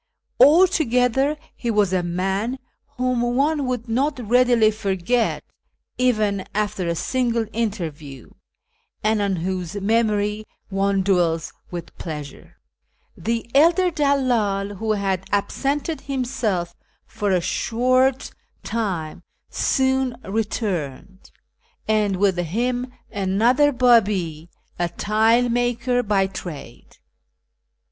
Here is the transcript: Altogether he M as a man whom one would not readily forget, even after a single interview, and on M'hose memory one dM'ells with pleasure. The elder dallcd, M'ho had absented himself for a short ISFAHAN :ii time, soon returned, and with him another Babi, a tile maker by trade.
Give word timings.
Altogether 0.39 1.37
he 1.55 1.69
M 1.69 1.77
as 1.77 1.93
a 1.93 2.01
man 2.01 2.57
whom 2.97 3.21
one 3.21 3.67
would 3.67 3.87
not 3.87 4.19
readily 4.27 4.71
forget, 4.71 5.43
even 5.99 6.43
after 6.55 6.87
a 6.87 6.95
single 6.95 7.45
interview, 7.53 8.31
and 9.03 9.21
on 9.21 9.35
M'hose 9.35 9.79
memory 9.79 10.47
one 10.69 11.03
dM'ells 11.03 11.53
with 11.69 11.95
pleasure. 11.99 12.57
The 13.15 13.47
elder 13.53 13.91
dallcd, 13.91 14.71
M'ho 14.75 14.91
had 14.97 15.23
absented 15.31 16.01
himself 16.01 16.73
for 17.05 17.29
a 17.29 17.39
short 17.39 18.21
ISFAHAN 18.21 18.31
:ii 18.31 18.61
time, 18.63 19.23
soon 19.51 20.17
returned, 20.23 21.29
and 21.87 22.15
with 22.15 22.37
him 22.39 22.91
another 23.11 23.71
Babi, 23.71 24.49
a 24.79 24.89
tile 24.89 25.47
maker 25.49 26.01
by 26.01 26.25
trade. 26.25 26.97